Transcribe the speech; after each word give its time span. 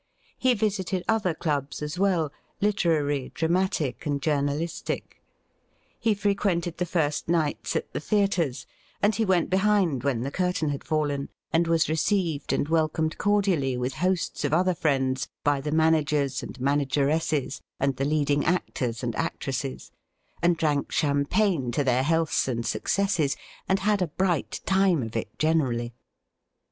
He 0.39 0.55
visited 0.55 1.03
other 1.07 1.35
clubs 1.35 1.79
as 1.83 1.99
well— 1.99 2.33
^literary, 2.59 3.31
dramatic, 3.35 4.03
and 4.07 4.19
journalistic. 4.19 5.21
He 5.99 6.15
frequented 6.15 6.79
the 6.79 6.87
first 6.87 7.29
nights 7.29 7.75
at 7.75 7.93
the 7.93 7.99
theatres, 7.99 8.65
and 9.03 9.13
he 9.13 9.25
went 9.25 9.51
behind 9.51 10.03
when 10.03 10.21
the 10.21 10.31
curtain 10.31 10.69
had 10.69 10.83
fallen, 10.83 11.29
and 11.53 11.67
was 11.67 11.87
received 11.87 12.51
and 12.51 12.67
welcomed 12.67 13.19
cordially 13.19 13.77
with 13.77 13.93
hosts 14.01 14.43
of 14.43 14.53
other 14.53 14.73
friends 14.73 15.27
by 15.43 15.61
the 15.61 15.71
managers 15.71 16.41
and 16.41 16.59
manageresses 16.59 17.61
and 17.79 17.97
the 17.97 18.05
leading 18.05 18.43
actors 18.43 19.03
and 19.03 19.15
actresses, 19.17 19.91
and 20.41 20.57
drank 20.57 20.91
champagne 20.91 21.69
to 21.73 21.83
their 21.83 22.01
healths 22.01 22.47
and 22.47 22.65
successes, 22.65 23.37
and 23.69 23.81
had 23.81 24.01
a 24.01 24.07
bright 24.07 24.61
time 24.65 25.03
of 25.03 25.15
it 25.15 25.37
generally. 25.37 25.93